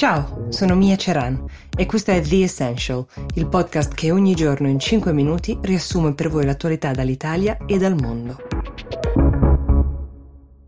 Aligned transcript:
Ciao, 0.00 0.46
sono 0.48 0.76
Mia 0.76 0.96
Ceran 0.96 1.44
e 1.76 1.84
questo 1.84 2.10
è 2.10 2.22
The 2.22 2.44
Essential, 2.44 3.04
il 3.34 3.46
podcast 3.48 3.92
che 3.92 4.10
ogni 4.10 4.34
giorno 4.34 4.66
in 4.66 4.78
5 4.78 5.12
minuti 5.12 5.58
riassume 5.60 6.14
per 6.14 6.30
voi 6.30 6.46
l'attualità 6.46 6.92
dall'Italia 6.92 7.58
e 7.66 7.76
dal 7.76 7.94
mondo. 8.00 8.49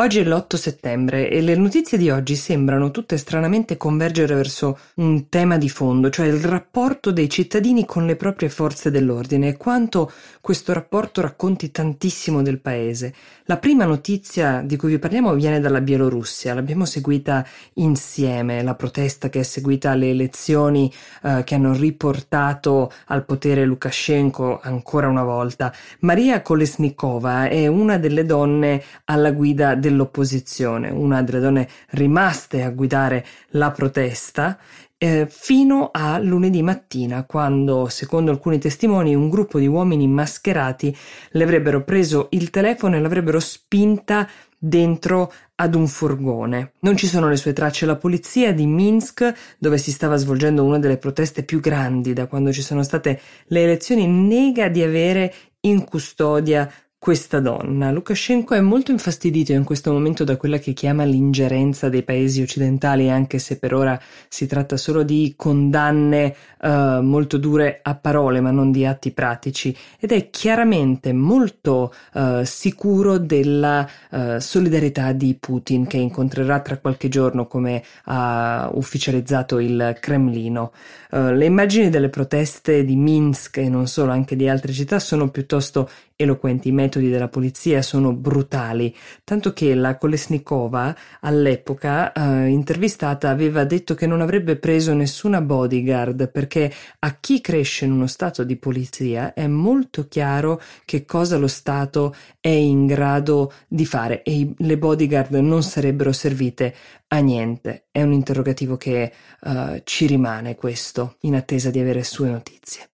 Oggi 0.00 0.20
è 0.20 0.24
l'8 0.24 0.56
settembre 0.56 1.28
e 1.28 1.42
le 1.42 1.54
notizie 1.56 1.98
di 1.98 2.08
oggi 2.08 2.34
sembrano 2.34 2.90
tutte 2.90 3.18
stranamente 3.18 3.76
convergere 3.76 4.34
verso 4.34 4.78
un 4.94 5.28
tema 5.28 5.58
di 5.58 5.68
fondo, 5.68 6.08
cioè 6.08 6.26
il 6.26 6.42
rapporto 6.42 7.10
dei 7.10 7.28
cittadini 7.28 7.84
con 7.84 8.06
le 8.06 8.16
proprie 8.16 8.48
forze 8.48 8.90
dell'ordine 8.90 9.48
e 9.48 9.56
quanto 9.58 10.10
questo 10.40 10.72
rapporto 10.72 11.20
racconti 11.20 11.70
tantissimo 11.70 12.40
del 12.40 12.60
paese. 12.60 13.12
La 13.44 13.58
prima 13.58 13.84
notizia 13.84 14.62
di 14.64 14.76
cui 14.76 14.92
vi 14.92 14.98
parliamo 14.98 15.34
viene 15.34 15.60
dalla 15.60 15.82
Bielorussia, 15.82 16.54
l'abbiamo 16.54 16.86
seguita 16.86 17.46
insieme, 17.74 18.62
la 18.62 18.74
protesta 18.74 19.28
che 19.28 19.40
è 19.40 19.42
seguita 19.42 19.90
alle 19.90 20.08
elezioni 20.08 20.90
eh, 21.24 21.42
che 21.44 21.56
hanno 21.56 21.74
riportato 21.74 22.90
al 23.08 23.26
potere 23.26 23.66
Lukashenko 23.66 24.60
ancora 24.62 25.08
una 25.08 25.24
volta. 25.24 25.70
Maria 25.98 26.40
Kolesnikova 26.40 27.48
è 27.48 27.66
una 27.66 27.98
delle 27.98 28.24
donne 28.24 28.82
alla 29.04 29.32
guida 29.32 29.74
del 29.74 29.88
dell'opposizione, 29.90 30.88
una 30.90 31.22
delle 31.22 31.40
donne 31.40 31.68
rimaste 31.90 32.62
a 32.62 32.70
guidare 32.70 33.26
la 33.50 33.70
protesta, 33.72 34.58
eh, 34.96 35.26
fino 35.30 35.90
a 35.92 36.18
lunedì 36.18 36.62
mattina, 36.62 37.24
quando, 37.24 37.88
secondo 37.88 38.30
alcuni 38.30 38.58
testimoni, 38.58 39.14
un 39.14 39.28
gruppo 39.28 39.58
di 39.58 39.66
uomini 39.66 40.06
mascherati 40.06 40.94
le 41.30 41.42
avrebbero 41.42 41.82
preso 41.84 42.28
il 42.30 42.50
telefono 42.50 42.96
e 42.96 43.00
l'avrebbero 43.00 43.40
spinta 43.40 44.28
dentro 44.58 45.32
ad 45.54 45.74
un 45.74 45.86
furgone. 45.86 46.72
Non 46.80 46.96
ci 46.96 47.06
sono 47.06 47.28
le 47.28 47.36
sue 47.36 47.54
tracce. 47.54 47.86
La 47.86 47.96
polizia 47.96 48.52
di 48.52 48.66
Minsk, 48.66 49.32
dove 49.58 49.78
si 49.78 49.90
stava 49.90 50.16
svolgendo 50.16 50.64
una 50.64 50.78
delle 50.78 50.98
proteste 50.98 51.44
più 51.44 51.60
grandi 51.60 52.12
da 52.12 52.26
quando 52.26 52.52
ci 52.52 52.60
sono 52.60 52.82
state 52.82 53.20
le 53.46 53.62
elezioni, 53.62 54.06
nega 54.06 54.68
di 54.68 54.82
avere 54.82 55.32
in 55.60 55.84
custodia 55.84 56.70
questa 57.00 57.40
donna. 57.40 57.90
Lukashenko 57.90 58.52
è 58.52 58.60
molto 58.60 58.90
infastidito 58.90 59.52
in 59.52 59.64
questo 59.64 59.90
momento 59.90 60.22
da 60.22 60.36
quella 60.36 60.58
che 60.58 60.74
chiama 60.74 61.04
l'ingerenza 61.04 61.88
dei 61.88 62.02
paesi 62.02 62.42
occidentali, 62.42 63.08
anche 63.08 63.38
se 63.38 63.58
per 63.58 63.72
ora 63.72 63.98
si 64.28 64.46
tratta 64.46 64.76
solo 64.76 65.02
di 65.02 65.32
condanne 65.34 66.36
uh, 66.60 67.00
molto 67.00 67.38
dure 67.38 67.80
a 67.82 67.94
parole, 67.94 68.42
ma 68.42 68.50
non 68.50 68.70
di 68.70 68.84
atti 68.84 69.12
pratici, 69.12 69.74
ed 69.98 70.12
è 70.12 70.28
chiaramente 70.28 71.14
molto 71.14 71.94
uh, 72.12 72.44
sicuro 72.44 73.16
della 73.16 73.88
uh, 74.10 74.38
solidarietà 74.38 75.12
di 75.12 75.34
Putin, 75.40 75.86
che 75.86 75.96
incontrerà 75.96 76.60
tra 76.60 76.76
qualche 76.76 77.08
giorno, 77.08 77.46
come 77.46 77.82
ha 78.04 78.70
ufficializzato 78.74 79.58
il 79.58 79.96
Cremlino. 79.98 80.72
le 81.12 81.44
immagini 81.46 81.88
delle 81.88 82.10
proteste 82.10 82.84
di 82.84 82.94
Minsk 82.94 83.56
e 83.56 83.70
non 83.70 83.86
solo, 83.86 84.12
anche 84.12 84.36
di 84.36 84.46
altre 84.50 84.72
città, 84.72 84.98
sono 84.98 85.30
piuttosto 85.30 85.88
eloquenti, 86.22 86.68
i 86.68 86.72
metodi 86.72 87.08
della 87.08 87.28
polizia 87.28 87.82
sono 87.82 88.12
brutali, 88.12 88.94
tanto 89.24 89.52
che 89.52 89.74
la 89.74 89.96
Kolesnikova 89.96 90.94
all'epoca 91.20 92.12
eh, 92.12 92.46
intervistata 92.46 93.30
aveva 93.30 93.64
detto 93.64 93.94
che 93.94 94.06
non 94.06 94.20
avrebbe 94.20 94.56
preso 94.56 94.92
nessuna 94.94 95.40
bodyguard 95.40 96.30
perché 96.30 96.72
a 97.00 97.16
chi 97.18 97.40
cresce 97.40 97.84
in 97.84 97.92
uno 97.92 98.06
stato 98.06 98.44
di 98.44 98.56
polizia 98.56 99.32
è 99.34 99.46
molto 99.46 100.06
chiaro 100.08 100.60
che 100.84 101.04
cosa 101.04 101.36
lo 101.36 101.48
Stato 101.48 102.14
è 102.40 102.48
in 102.48 102.86
grado 102.86 103.52
di 103.68 103.84
fare 103.84 104.22
e 104.22 104.52
le 104.56 104.78
bodyguard 104.78 105.34
non 105.34 105.62
sarebbero 105.62 106.12
servite 106.12 106.74
a 107.08 107.18
niente. 107.18 107.86
È 107.90 108.02
un 108.02 108.12
interrogativo 108.12 108.76
che 108.76 109.12
uh, 109.42 109.80
ci 109.84 110.06
rimane 110.06 110.54
questo, 110.54 111.16
in 111.20 111.34
attesa 111.34 111.70
di 111.70 111.80
avere 111.80 112.04
sue 112.04 112.28
notizie. 112.28 112.90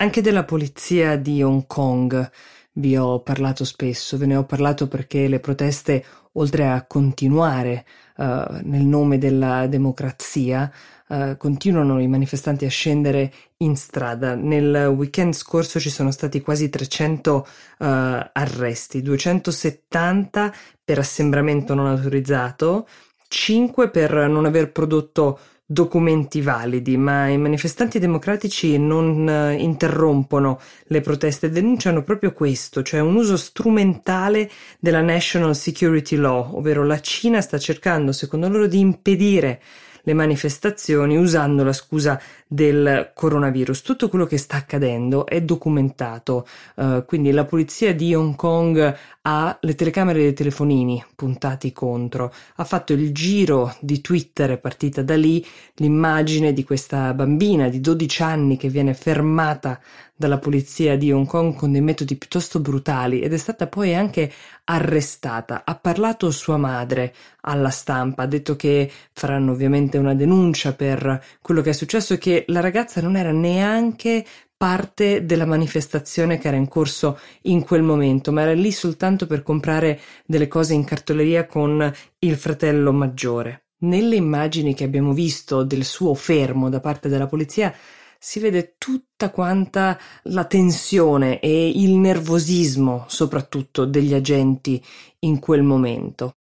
Anche 0.00 0.22
della 0.22 0.44
polizia 0.44 1.16
di 1.16 1.42
Hong 1.42 1.66
Kong 1.66 2.30
vi 2.72 2.96
ho 2.96 3.20
parlato 3.20 3.66
spesso, 3.66 4.16
ve 4.16 4.24
ne 4.24 4.34
ho 4.34 4.44
parlato 4.44 4.88
perché 4.88 5.28
le 5.28 5.40
proteste, 5.40 6.02
oltre 6.32 6.66
a 6.66 6.86
continuare 6.86 7.84
uh, 8.16 8.24
nel 8.62 8.80
nome 8.80 9.18
della 9.18 9.66
democrazia, 9.66 10.72
uh, 11.08 11.36
continuano 11.36 12.00
i 12.00 12.08
manifestanti 12.08 12.64
a 12.64 12.70
scendere 12.70 13.30
in 13.58 13.76
strada. 13.76 14.34
Nel 14.34 14.86
weekend 14.86 15.34
scorso 15.34 15.78
ci 15.78 15.90
sono 15.90 16.10
stati 16.10 16.40
quasi 16.40 16.70
300 16.70 17.34
uh, 17.34 17.84
eh, 17.84 18.30
arresti, 18.32 19.02
270 19.02 20.50
per 20.82 20.98
assembramento 20.98 21.74
non 21.74 21.88
autorizzato, 21.88 22.88
5 23.28 23.90
per 23.90 24.28
non 24.30 24.46
aver 24.46 24.72
prodotto 24.72 25.38
documenti 25.72 26.42
validi, 26.42 26.96
ma 26.96 27.28
i 27.28 27.38
manifestanti 27.38 28.00
democratici 28.00 28.76
non 28.76 29.24
uh, 29.24 29.56
interrompono 29.56 30.60
le 30.86 31.00
proteste 31.00 31.48
denunciano 31.48 32.02
proprio 32.02 32.32
questo, 32.32 32.82
cioè 32.82 32.98
un 32.98 33.14
uso 33.14 33.36
strumentale 33.36 34.50
della 34.80 35.00
National 35.00 35.54
Security 35.54 36.16
Law, 36.16 36.56
ovvero 36.56 36.84
la 36.84 36.98
Cina 36.98 37.40
sta 37.40 37.56
cercando, 37.56 38.10
secondo 38.10 38.48
loro, 38.48 38.66
di 38.66 38.80
impedire 38.80 39.62
le 40.02 40.12
manifestazioni 40.12 41.16
usando 41.16 41.62
la 41.62 41.72
scusa 41.72 42.20
del 42.48 43.12
coronavirus. 43.14 43.82
Tutto 43.82 44.08
quello 44.08 44.26
che 44.26 44.38
sta 44.38 44.56
accadendo 44.56 45.24
è 45.24 45.40
documentato, 45.40 46.48
uh, 46.76 47.04
quindi 47.04 47.30
la 47.30 47.44
polizia 47.44 47.94
di 47.94 48.12
Hong 48.12 48.34
Kong 48.34 48.96
ha 49.22 49.58
le 49.60 49.74
telecamere 49.74 50.20
dei 50.20 50.32
telefonini 50.32 51.04
puntati 51.14 51.72
contro, 51.72 52.32
ha 52.56 52.64
fatto 52.64 52.94
il 52.94 53.12
giro 53.12 53.74
di 53.80 54.00
Twitter, 54.00 54.52
è 54.52 54.58
partita 54.58 55.02
da 55.02 55.16
lì 55.16 55.44
l'immagine 55.74 56.52
di 56.52 56.64
questa 56.64 57.12
bambina 57.12 57.68
di 57.68 57.80
12 57.80 58.22
anni 58.22 58.56
che 58.56 58.68
viene 58.68 58.94
fermata 58.94 59.78
dalla 60.16 60.38
polizia 60.38 60.96
di 60.96 61.12
Hong 61.12 61.26
Kong 61.26 61.54
con 61.54 61.72
dei 61.72 61.80
metodi 61.80 62.16
piuttosto 62.16 62.60
brutali 62.60 63.20
ed 63.20 63.32
è 63.32 63.38
stata 63.38 63.66
poi 63.66 63.94
anche 63.94 64.30
arrestata. 64.64 65.64
Ha 65.64 65.74
parlato 65.76 66.30
sua 66.30 66.56
madre 66.56 67.14
alla 67.42 67.70
stampa, 67.70 68.22
ha 68.22 68.26
detto 68.26 68.56
che 68.56 68.90
faranno 69.12 69.52
ovviamente 69.52 69.98
una 69.98 70.14
denuncia 70.14 70.74
per 70.74 71.22
quello 71.40 71.62
che 71.62 71.70
è 71.70 71.74
successo 71.74 72.14
e 72.14 72.18
che 72.18 72.44
la 72.48 72.60
ragazza 72.60 73.00
non 73.00 73.16
era 73.16 73.32
neanche 73.32 74.24
parte 74.60 75.24
della 75.24 75.46
manifestazione 75.46 76.36
che 76.36 76.48
era 76.48 76.56
in 76.58 76.68
corso 76.68 77.18
in 77.44 77.64
quel 77.64 77.80
momento, 77.80 78.30
ma 78.30 78.42
era 78.42 78.52
lì 78.52 78.70
soltanto 78.72 79.26
per 79.26 79.42
comprare 79.42 79.98
delle 80.26 80.48
cose 80.48 80.74
in 80.74 80.84
cartoleria 80.84 81.46
con 81.46 81.90
il 82.18 82.36
fratello 82.36 82.92
maggiore. 82.92 83.68
Nelle 83.78 84.16
immagini 84.16 84.74
che 84.74 84.84
abbiamo 84.84 85.14
visto 85.14 85.62
del 85.62 85.82
suo 85.82 86.12
fermo 86.12 86.68
da 86.68 86.78
parte 86.78 87.08
della 87.08 87.26
polizia 87.26 87.74
si 88.18 88.38
vede 88.38 88.74
tutta 88.76 89.30
quanta 89.30 89.98
la 90.24 90.44
tensione 90.44 91.40
e 91.40 91.70
il 91.70 91.92
nervosismo 91.92 93.06
soprattutto 93.08 93.86
degli 93.86 94.12
agenti 94.12 94.84
in 95.20 95.38
quel 95.38 95.62
momento. 95.62 96.34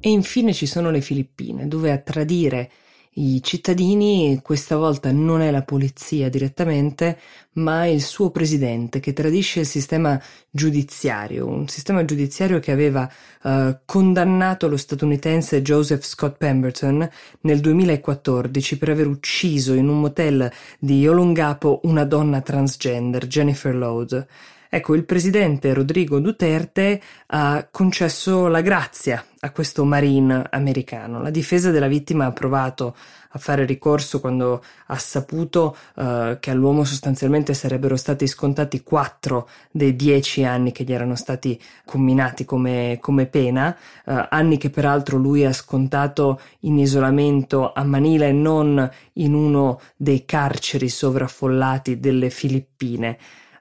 E 0.00 0.08
infine 0.08 0.54
ci 0.54 0.64
sono 0.64 0.90
le 0.90 1.02
Filippine, 1.02 1.68
dove 1.68 1.92
a 1.92 1.98
tradire 1.98 2.70
i 3.14 3.42
cittadini 3.42 4.40
questa 4.42 4.76
volta 4.76 5.10
non 5.10 5.40
è 5.40 5.50
la 5.50 5.62
polizia 5.62 6.28
direttamente, 6.28 7.18
ma 7.54 7.86
il 7.86 8.00
suo 8.02 8.30
presidente 8.30 9.00
che 9.00 9.12
tradisce 9.12 9.60
il 9.60 9.66
sistema 9.66 10.20
giudiziario, 10.50 11.46
un 11.46 11.66
sistema 11.68 12.04
giudiziario 12.04 12.60
che 12.60 12.70
aveva 12.70 13.10
uh, 13.42 13.78
condannato 13.84 14.68
lo 14.68 14.76
statunitense 14.76 15.62
Joseph 15.62 16.04
Scott 16.04 16.36
Pemberton 16.36 17.08
nel 17.40 17.60
2014 17.60 18.78
per 18.78 18.90
aver 18.90 19.08
ucciso 19.08 19.72
in 19.74 19.88
un 19.88 20.00
motel 20.00 20.50
di 20.78 21.06
Olongapo 21.08 21.80
una 21.84 22.04
donna 22.04 22.40
transgender, 22.40 23.26
Jennifer 23.26 23.74
Lode. 23.74 24.26
Ecco, 24.70 24.94
il 24.94 25.04
presidente 25.04 25.72
Rodrigo 25.72 26.20
Duterte 26.20 27.00
ha 27.28 27.66
concesso 27.70 28.48
la 28.48 28.60
grazia 28.60 29.24
a 29.40 29.50
questo 29.50 29.84
marine 29.84 30.44
americano. 30.50 31.22
La 31.22 31.30
difesa 31.30 31.70
della 31.70 31.86
vittima 31.86 32.26
ha 32.26 32.32
provato 32.32 32.94
a 33.30 33.38
fare 33.38 33.64
ricorso 33.64 34.20
quando 34.20 34.62
ha 34.86 34.98
saputo 34.98 35.76
uh, 35.94 36.38
che 36.38 36.50
all'uomo 36.50 36.84
sostanzialmente 36.84 37.54
sarebbero 37.54 37.96
stati 37.96 38.26
scontati 38.26 38.82
quattro 38.82 39.48
dei 39.70 39.96
dieci 39.96 40.44
anni 40.44 40.72
che 40.72 40.84
gli 40.84 40.92
erano 40.92 41.14
stati 41.14 41.58
comminati 41.84 42.44
come, 42.44 42.98
come 43.00 43.26
pena, 43.26 43.74
uh, 44.04 44.26
anni 44.28 44.58
che 44.58 44.68
peraltro 44.68 45.16
lui 45.16 45.46
ha 45.46 45.52
scontato 45.52 46.40
in 46.60 46.78
isolamento 46.78 47.72
a 47.72 47.84
Manila 47.84 48.26
e 48.26 48.32
non 48.32 48.90
in 49.14 49.32
uno 49.32 49.80
dei 49.96 50.26
carceri 50.26 50.90
sovraffollati 50.90 52.00
delle 52.00 52.28
Filippine. 52.28 53.18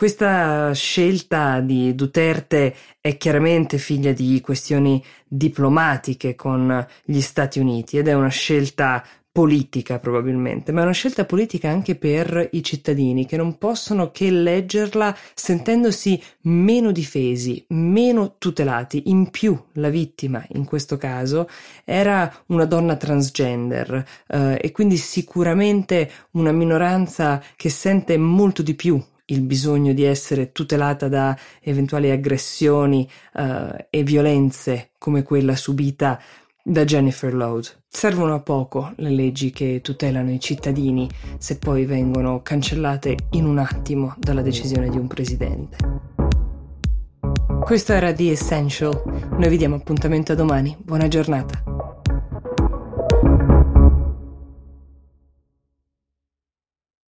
Questa 0.00 0.72
scelta 0.72 1.60
di 1.60 1.94
Duterte 1.94 2.74
è 3.02 3.18
chiaramente 3.18 3.76
figlia 3.76 4.12
di 4.12 4.40
questioni 4.40 5.04
diplomatiche 5.28 6.34
con 6.34 6.86
gli 7.04 7.20
Stati 7.20 7.58
Uniti 7.58 7.98
ed 7.98 8.08
è 8.08 8.14
una 8.14 8.30
scelta 8.30 9.04
politica 9.30 9.98
probabilmente, 9.98 10.72
ma 10.72 10.80
è 10.80 10.84
una 10.84 10.92
scelta 10.92 11.26
politica 11.26 11.68
anche 11.68 11.96
per 11.96 12.48
i 12.52 12.62
cittadini 12.62 13.26
che 13.26 13.36
non 13.36 13.58
possono 13.58 14.10
che 14.10 14.30
leggerla 14.30 15.14
sentendosi 15.34 16.18
meno 16.44 16.92
difesi, 16.92 17.62
meno 17.68 18.36
tutelati. 18.38 19.10
In 19.10 19.28
più 19.28 19.54
la 19.72 19.90
vittima 19.90 20.42
in 20.52 20.64
questo 20.64 20.96
caso 20.96 21.46
era 21.84 22.42
una 22.46 22.64
donna 22.64 22.96
transgender 22.96 24.02
eh, 24.28 24.58
e 24.62 24.72
quindi 24.72 24.96
sicuramente 24.96 26.10
una 26.30 26.52
minoranza 26.52 27.42
che 27.54 27.68
sente 27.68 28.16
molto 28.16 28.62
di 28.62 28.74
più 28.74 28.98
il 29.30 29.40
bisogno 29.42 29.92
di 29.92 30.04
essere 30.04 30.52
tutelata 30.52 31.08
da 31.08 31.36
eventuali 31.60 32.10
aggressioni 32.10 33.08
uh, 33.34 33.74
e 33.88 34.02
violenze 34.02 34.90
come 34.98 35.22
quella 35.22 35.56
subita 35.56 36.20
da 36.62 36.84
Jennifer 36.84 37.34
Lode. 37.34 37.68
Servono 37.88 38.34
a 38.34 38.40
poco 38.40 38.92
le 38.96 39.10
leggi 39.10 39.50
che 39.50 39.80
tutelano 39.82 40.30
i 40.30 40.38
cittadini 40.38 41.08
se 41.38 41.58
poi 41.58 41.84
vengono 41.84 42.42
cancellate 42.42 43.16
in 43.30 43.46
un 43.46 43.58
attimo 43.58 44.14
dalla 44.18 44.42
decisione 44.42 44.88
di 44.88 44.96
un 44.96 45.08
presidente. 45.08 45.76
Questo 47.60 47.92
era 47.92 48.12
The 48.12 48.30
Essential. 48.30 49.02
Noi 49.36 49.48
vi 49.48 49.56
diamo 49.56 49.76
appuntamento 49.76 50.32
a 50.32 50.34
domani. 50.34 50.76
Buona 50.80 51.08
giornata. 51.08 51.69